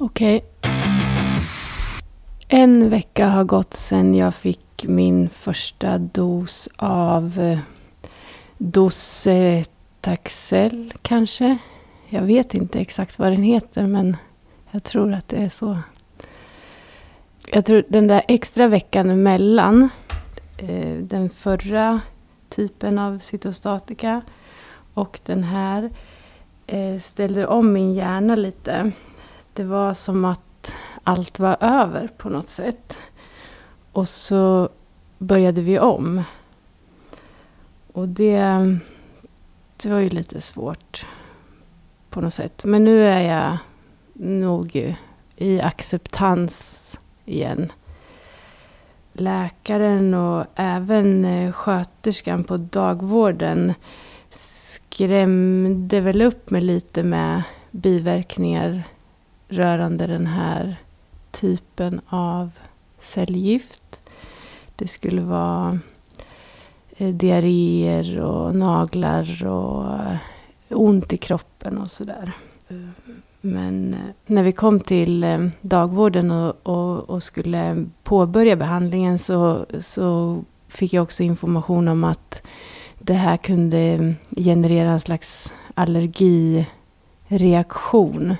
[0.00, 0.44] Okej.
[2.48, 7.58] En vecka har gått sedan jag fick min första dos av eh,
[8.58, 9.64] Docetaxel
[11.02, 11.58] kanske.
[12.08, 14.16] Jag vet inte exakt vad den heter men
[14.70, 15.78] jag tror att det är så.
[17.52, 19.88] Jag tror den där extra veckan emellan
[20.58, 22.00] eh, den förra
[22.48, 24.22] typen av cytostatika
[24.94, 25.90] och den här
[26.66, 28.92] eh, ställde om min hjärna lite.
[29.58, 30.74] Det var som att
[31.04, 32.98] allt var över på något sätt.
[33.92, 34.68] Och så
[35.18, 36.22] började vi om.
[37.92, 38.40] Och det,
[39.76, 41.06] det var ju lite svårt
[42.10, 42.64] på något sätt.
[42.64, 43.58] Men nu är jag
[44.12, 44.96] nog
[45.36, 47.72] i acceptans igen.
[49.12, 53.74] Läkaren och även eh, sköterskan på dagvården
[54.30, 58.82] skrämde väl upp mig lite med biverkningar
[59.48, 60.76] rörande den här
[61.30, 62.50] typen av
[62.98, 64.02] cellgift.
[64.76, 65.78] Det skulle vara
[66.96, 70.16] eh, diarréer och naglar och eh,
[70.68, 72.32] ont i kroppen och sådär.
[73.40, 80.38] Men eh, när vi kom till dagvården och, och, och, skulle påbörja behandlingen så, så
[80.68, 82.42] fick jag också information om att
[82.98, 88.36] det här kunde generera en slags allergireaktion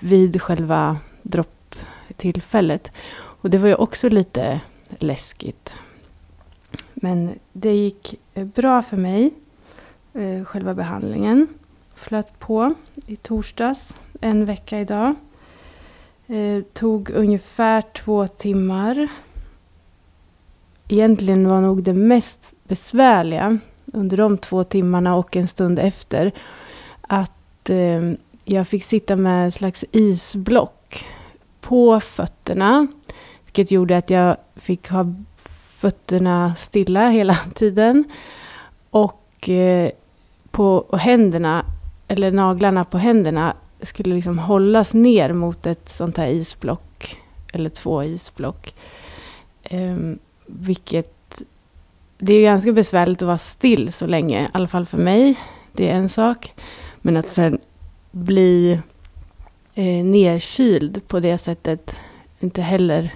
[0.00, 2.92] vid själva dropptillfället.
[3.14, 4.60] Och det var ju också lite
[4.98, 5.78] läskigt.
[6.94, 9.34] Men det gick eh, bra för mig,
[10.14, 11.48] eh, själva behandlingen.
[11.94, 12.74] Flöt på
[13.06, 15.14] i torsdags, en vecka idag.
[16.26, 19.08] Eh, tog ungefär två timmar.
[20.88, 26.32] Egentligen var nog det mest besvärliga under de två timmarna och en stund efter
[27.00, 28.12] att eh,
[28.48, 31.04] jag fick sitta med en slags isblock
[31.60, 32.86] på fötterna.
[33.44, 35.14] Vilket gjorde att jag fick ha
[35.68, 38.04] fötterna stilla hela tiden.
[38.90, 39.90] Och eh,
[40.50, 41.64] på och händerna,
[42.08, 47.16] eller naglarna på händerna, skulle liksom hållas ner mot ett sånt här isblock.
[47.52, 48.74] Eller två isblock.
[49.62, 49.96] Eh,
[50.46, 51.42] vilket...
[52.18, 55.40] Det är ganska besvärligt att vara still så länge, i alla fall för mig.
[55.72, 56.54] Det är en sak.
[57.02, 57.58] Men att sen
[58.16, 58.80] bli
[59.74, 61.98] eh, nerkyld på det sättet
[62.40, 63.14] inte heller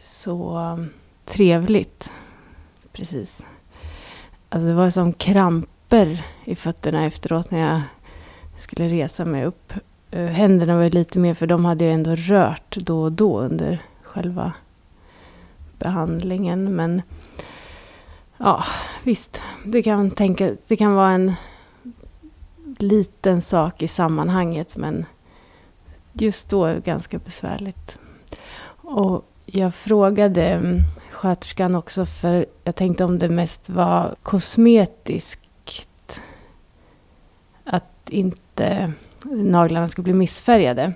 [0.00, 0.58] så
[1.24, 2.12] trevligt.
[2.92, 3.44] Precis.
[4.48, 7.82] Alltså det var som kramper i fötterna efteråt när jag
[8.56, 9.72] skulle resa mig upp.
[10.10, 13.82] Eh, händerna var lite mer, för de hade jag ändå rört då och då under
[14.02, 14.52] själva
[15.78, 16.76] behandlingen.
[16.76, 17.02] Men
[18.36, 18.64] ja,
[19.04, 21.32] visst, det kan, tänka, det kan vara en
[22.82, 25.04] liten sak i sammanhanget men
[26.12, 27.98] just då ganska besvärligt.
[28.82, 30.78] Och jag frågade mm,
[31.10, 36.20] sköterskan också för jag tänkte om det mest var kosmetiskt.
[37.64, 38.92] Att inte
[39.24, 40.92] naglarna skulle bli missfärgade.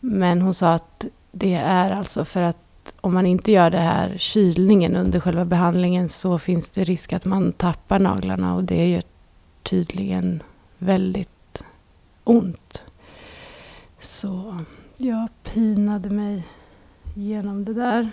[0.00, 2.56] Men hon sa att det är alltså för att
[3.00, 7.24] om man inte gör det här kylningen under själva behandlingen så finns det risk att
[7.24, 9.02] man tappar naglarna och det gör
[9.62, 10.42] tydligen
[10.80, 11.64] väldigt
[12.24, 12.84] ont.
[14.00, 14.56] Så
[14.96, 16.42] jag pinade mig
[17.14, 18.10] genom det där.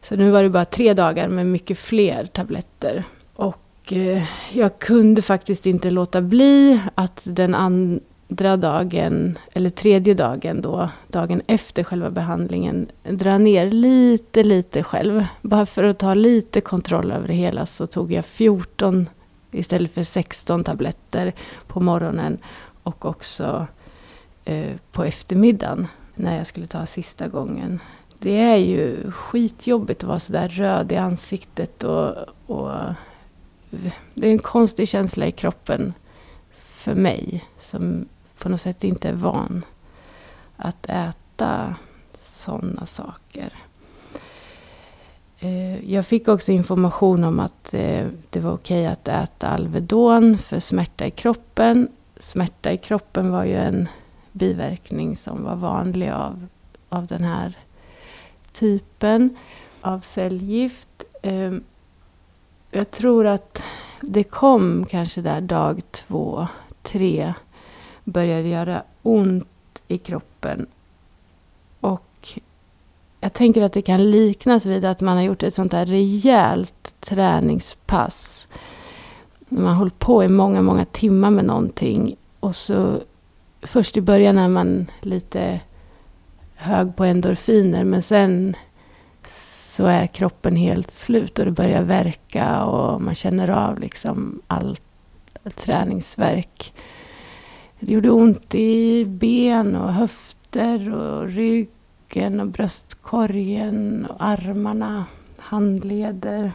[0.00, 3.04] Så nu var det bara tre dagar med mycket fler tabletter.
[3.34, 4.22] Och eh,
[4.52, 8.00] jag kunde faktiskt inte låta bli att den an,
[8.32, 15.24] andra dagen, eller tredje dagen då, dagen efter själva behandlingen, dra ner lite, lite själv.
[15.42, 19.08] Bara för att ta lite kontroll över det hela så tog jag 14
[19.50, 21.32] istället för 16 tabletter
[21.66, 22.38] på morgonen
[22.82, 23.66] och också
[24.44, 27.80] eh, på eftermiddagen när jag skulle ta sista gången.
[28.18, 32.14] Det är ju skitjobbigt att vara sådär röd i ansiktet och,
[32.46, 32.70] och
[34.14, 35.94] det är en konstig känsla i kroppen
[36.82, 38.06] för mig som
[38.42, 39.64] på något sätt inte är van
[40.56, 41.74] att äta
[42.14, 43.52] sådana saker.
[45.38, 50.60] Eh, jag fick också information om att eh, det var okej att äta Alvedon för
[50.60, 51.88] smärta i kroppen.
[52.16, 53.88] Smärta i kroppen var ju en
[54.32, 56.46] biverkning som var vanlig av,
[56.88, 57.58] av den här
[58.52, 59.36] typen
[59.80, 61.04] av cellgift.
[61.22, 61.64] Ehm,
[62.70, 63.64] jag tror att
[64.00, 66.48] det kom kanske där dag två,
[66.82, 67.34] tre.
[68.04, 70.66] Började göra ont i kroppen.
[71.80, 72.40] Och
[73.20, 76.94] jag tänker att det kan liknas vid att man har gjort ett sånt här rejält
[77.00, 78.48] träningspass.
[79.48, 82.16] Man har hållit på i många, många timmar med någonting.
[82.40, 83.00] Och så
[83.62, 85.60] först i början är man lite
[86.54, 87.84] hög på endorfiner.
[87.84, 88.56] Men sen
[89.26, 94.76] så är kroppen helt slut och det börjar verka och man känner av liksom all
[95.54, 96.72] träningsverk.
[97.84, 105.04] Det gjorde ont i ben och höfter och ryggen och bröstkorgen och armarna,
[105.38, 106.52] handleder.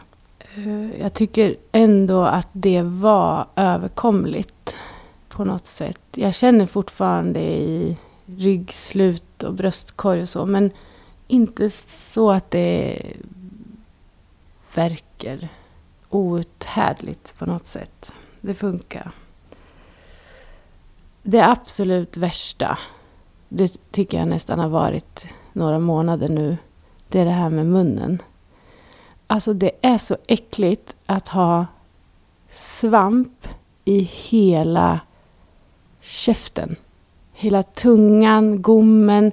[0.56, 4.76] Eh, jag tycker ändå att det var överkomligt
[5.28, 6.00] på något sätt.
[6.14, 7.96] Jag känner fortfarande i
[8.26, 10.70] ryggslut och bröstkorg och så men
[11.26, 13.02] inte så att det
[14.74, 15.48] verkar
[16.08, 18.12] outhärdligt på något sätt.
[18.40, 19.12] Det funkar.
[21.30, 22.78] Det absolut värsta,
[23.48, 26.56] det tycker jag nästan har varit några månader nu,
[27.08, 28.22] det är det här med munnen.
[29.26, 31.66] Alltså det är så äckligt att ha
[32.50, 33.48] svamp
[33.84, 35.00] i hela
[36.00, 36.76] käften.
[37.32, 39.32] Hela tungan, gommen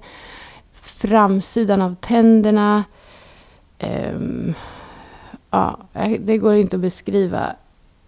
[0.74, 2.84] framsidan av tänderna.
[3.80, 4.54] Um,
[5.52, 5.80] ja,
[6.20, 7.56] det går inte att beskriva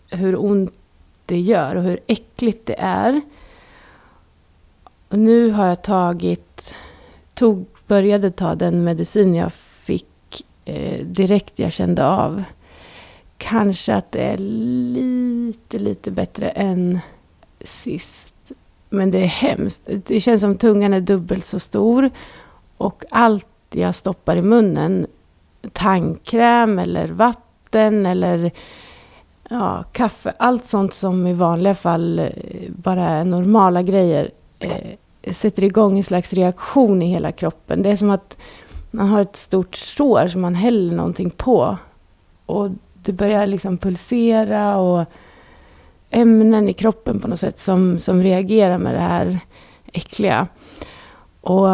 [0.09, 0.73] hur ont
[1.25, 3.21] det gör och hur äckligt det är.
[5.09, 6.75] Och nu har jag tagit,
[7.33, 12.43] tog, började ta den medicin jag fick eh, direkt jag kände av.
[13.37, 16.99] Kanske att det är lite, lite bättre än
[17.61, 18.51] sist.
[18.89, 19.81] Men det är hemskt.
[20.05, 22.09] Det känns som tungan är dubbelt så stor.
[22.77, 25.07] Och allt jag stoppar i munnen,
[25.73, 28.51] tandkräm eller vatten eller
[29.49, 32.29] ja, kaffe, allt sånt som i vanliga fall eh,
[32.69, 37.83] bara är normala grejer, eh, sätter igång en slags reaktion i hela kroppen.
[37.83, 38.37] Det är som att
[38.91, 41.77] man har ett stort sår som man häller någonting på.
[42.45, 45.05] Och det börjar liksom pulsera och
[46.09, 49.39] ämnen i kroppen på något sätt som, som reagerar med det här
[49.93, 50.47] äckliga.
[51.41, 51.67] Och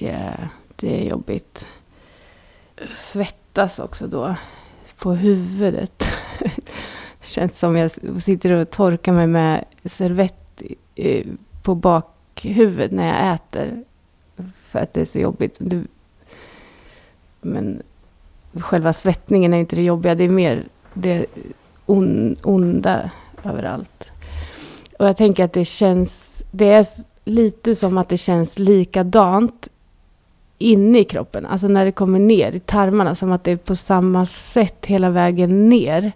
[0.00, 0.48] det
[0.80, 1.66] det är jobbigt.
[2.94, 4.34] Svettas också då
[4.98, 6.04] på huvudet.
[7.22, 7.90] Känns som jag
[8.22, 10.62] sitter och torkar mig med servett
[11.62, 13.84] på bakhuvudet när jag äter.
[14.54, 15.60] För att det är så jobbigt.
[17.40, 17.82] Men
[18.60, 20.14] själva svettningen är inte det jobbiga.
[20.14, 20.64] Det är mer
[20.94, 21.26] det
[21.86, 23.10] on, onda
[23.44, 24.10] överallt.
[24.98, 26.44] Och jag tänker att det känns...
[26.50, 26.86] Det är
[27.24, 29.68] lite som att det känns likadant
[30.58, 31.46] inne i kroppen.
[31.46, 33.14] Alltså när det kommer ner i tarmarna.
[33.14, 36.12] Som att det är på samma sätt hela vägen ner.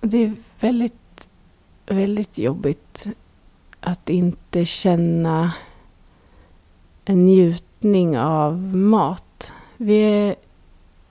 [0.00, 1.28] Det är väldigt,
[1.86, 3.06] väldigt jobbigt
[3.84, 5.52] att inte känna
[7.04, 9.52] en njutning av mat.
[9.76, 10.36] Vi är,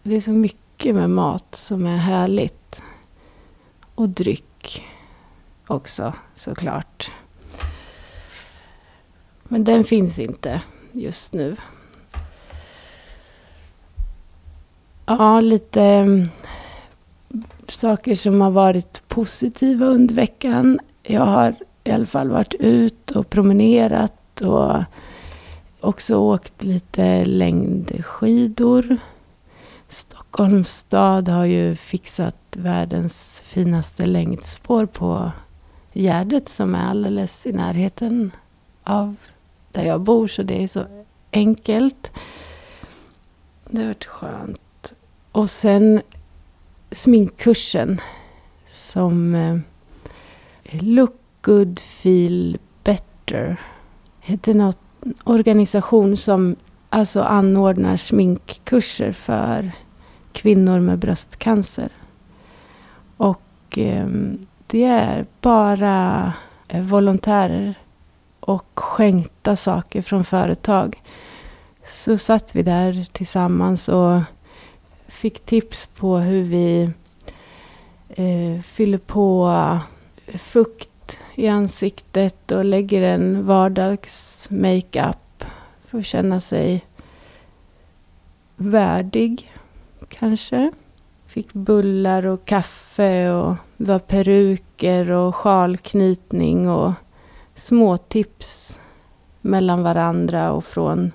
[0.04, 2.84] det är så mycket med mat som är härligt.
[3.96, 4.84] Och dryck
[5.68, 7.12] också såklart.
[9.44, 10.62] Men den finns inte
[10.92, 11.56] just nu.
[15.06, 16.28] Ja, lite mm,
[17.68, 20.80] saker som har varit positiva under veckan.
[21.04, 24.84] Jag har i alla fall varit ut och promenerat och
[25.80, 28.98] också åkt lite längdskidor.
[29.90, 35.32] Stockholms stad har ju fixat världens finaste längdspår på
[35.94, 38.32] Gärdet som är alldeles i närheten
[38.84, 39.16] av
[39.72, 40.28] där jag bor.
[40.28, 40.86] Så det är så
[41.32, 42.12] enkelt.
[43.70, 44.94] Det har varit skönt.
[45.32, 46.02] Och sen
[46.92, 48.02] sminkkursen
[48.68, 49.58] som eh,
[50.82, 53.62] Look Good Feel Better.
[54.20, 54.78] Heter något
[55.24, 56.56] organisation som
[56.90, 59.72] alltså anordnar sminkkurser för
[60.32, 61.90] kvinnor med bröstcancer.
[63.18, 64.08] Och eh,
[64.68, 66.34] det är bara
[66.68, 67.76] eh, volontärer
[68.40, 71.02] och skänkta saker från företag.
[71.86, 74.22] Så satt vi där tillsammans och
[75.08, 76.90] fick tips på hur vi
[78.10, 79.54] eh, fyller på
[80.34, 80.93] fukt
[81.36, 85.44] i ansiktet och lägger en vardags makeup
[85.86, 86.86] för att känna sig
[88.56, 89.54] värdig.
[90.10, 90.72] kanske.
[91.26, 96.94] Fick bullar och kaffe och det var peruker och sjalknytning och
[97.56, 98.82] små tips
[99.42, 101.12] mellan varandra och från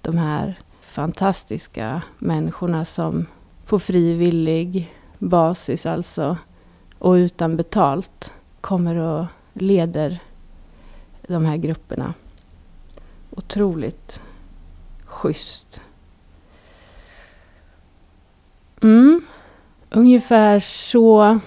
[0.00, 3.26] de här fantastiska människorna som
[3.66, 6.36] på frivillig basis alltså
[6.98, 10.18] och utan betalt kommer att leder
[11.28, 12.14] de här grupperna.
[13.30, 14.20] Otroligt
[15.04, 15.80] schysst.
[18.82, 19.22] Mm.
[19.90, 21.38] Ungefär så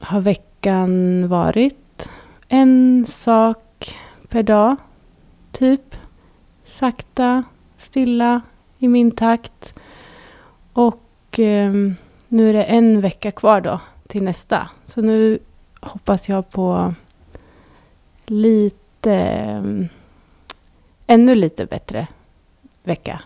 [0.00, 2.10] har veckan varit.
[2.48, 3.94] En sak
[4.28, 4.76] per dag,
[5.52, 5.96] typ.
[6.64, 7.42] Sakta,
[7.76, 8.40] stilla,
[8.78, 9.74] i min takt.
[10.72, 11.72] Och eh,
[12.28, 14.70] nu är det en vecka kvar då till nästa.
[14.86, 15.38] Så nu
[15.80, 16.94] hoppas jag på
[18.26, 19.62] lite, eh,
[21.06, 22.06] ännu lite bättre
[22.82, 23.22] vecka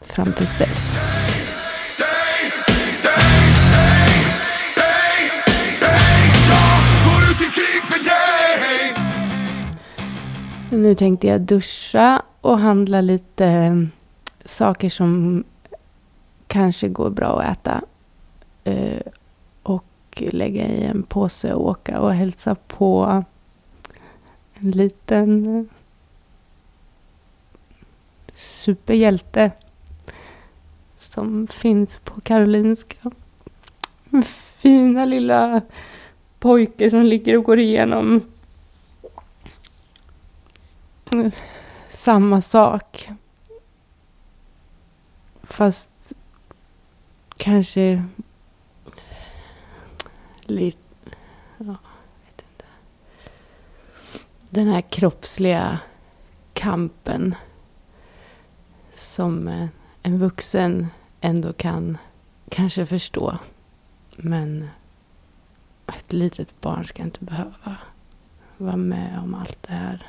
[0.00, 0.96] fram tills dess.
[10.70, 13.74] Nu tänkte jag duscha och handla lite eh,
[14.44, 15.44] saker som
[16.46, 17.82] kanske går bra att äta.
[18.64, 19.00] Eh,
[19.62, 23.24] och lägga i en påse och åka och hälsa på
[24.64, 25.64] en liten eh,
[28.34, 29.50] superhjälte
[30.96, 33.10] som finns på Karolinska.
[34.24, 35.60] Fina lilla
[36.38, 38.22] pojke som ligger och går igenom
[41.12, 41.32] eh,
[41.88, 43.10] samma sak.
[45.42, 45.90] Fast
[47.36, 48.04] kanske
[50.42, 50.78] lite...
[51.58, 51.76] Ja.
[54.54, 55.78] Den här kroppsliga
[56.52, 57.34] kampen
[58.92, 59.68] som eh,
[60.02, 60.86] en vuxen
[61.20, 61.98] ändå kan
[62.50, 63.38] kanske förstå.
[64.16, 64.68] Men
[65.86, 67.76] ett litet barn ska inte behöva
[68.56, 70.06] vara med om allt det här.